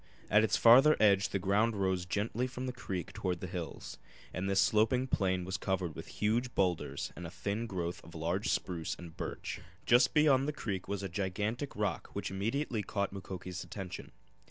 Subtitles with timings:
[0.31, 3.99] At its farther edge the ground rose gently from the creek toward the hills,
[4.33, 8.49] and this sloping plain was covered with huge boulders and a thin growth of large
[8.49, 9.61] spruce and birch.
[9.85, 14.11] Just beyond the creek was a gigantic rock which immediately caught Mukoki's attention.